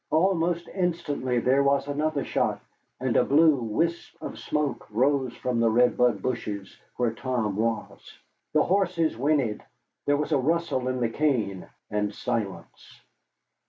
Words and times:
Almost 0.09 0.67
instantly 0.69 1.37
there 1.37 1.61
was 1.61 1.87
another 1.87 2.25
shot, 2.25 2.59
and 2.99 3.15
a 3.15 3.23
blue 3.23 3.53
wisp 3.57 4.15
of 4.19 4.39
smoke 4.39 4.87
rose 4.89 5.35
from 5.37 5.59
the 5.59 5.69
red 5.69 5.95
bud 5.95 6.23
bushes, 6.23 6.75
where 6.95 7.13
Tom 7.13 7.55
was. 7.55 8.17
The 8.53 8.63
horses 8.63 9.15
whinnied, 9.15 9.61
there 10.07 10.17
was 10.17 10.31
a 10.31 10.39
rustle 10.39 10.87
in 10.87 11.01
the 11.01 11.09
cane, 11.09 11.69
and 11.91 12.15
silence. 12.15 12.99